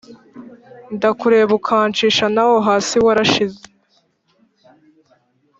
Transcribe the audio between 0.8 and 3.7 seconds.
Ndakureba ukanshisha naho hasi warashize.